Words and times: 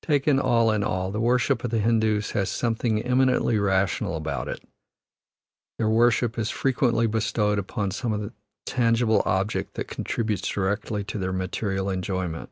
Taken 0.00 0.40
all 0.40 0.70
in 0.72 0.82
all, 0.82 1.10
the 1.10 1.20
worship 1.20 1.62
of 1.62 1.70
the 1.70 1.78
Hindoos 1.78 2.30
has 2.30 2.48
something 2.48 3.02
eminently 3.02 3.58
rational 3.58 4.16
about 4.16 4.48
it; 4.48 4.66
their 5.76 5.90
worship 5.90 6.38
is 6.38 6.48
frequently 6.48 7.06
bestowed 7.06 7.58
upon 7.58 7.90
some 7.90 8.32
tangible 8.64 9.20
object 9.26 9.74
that 9.74 9.86
contributes 9.88 10.48
directly 10.48 11.04
to 11.04 11.18
their 11.18 11.34
material 11.34 11.90
enjoyment. 11.90 12.48